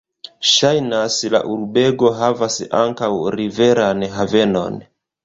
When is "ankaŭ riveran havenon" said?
2.79-4.81